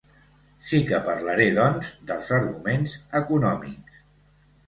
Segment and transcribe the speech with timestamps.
[0.69, 4.01] Sí que parlaré, doncs, dels arguments econòmics.